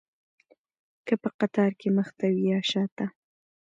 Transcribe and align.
که 1.05 1.13
په 1.21 1.29
قطار 1.39 1.71
کې 1.79 1.89
مخته 1.97 2.25
وي 2.33 2.43
یا 2.51 2.59
شاته. 2.71 3.05